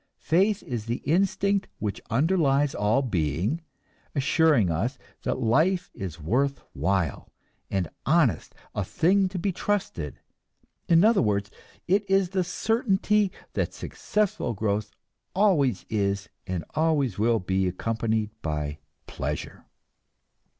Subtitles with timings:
[0.17, 3.61] Faith is the instinct which underlies all being,
[4.15, 7.29] assuring us that life is worth while
[7.69, 10.19] and honest, a thing to be trusted;
[10.89, 11.51] in other words,
[11.87, 14.89] it is the certainty that successful growth
[15.35, 19.65] always is and always will be accompanied by pleasure.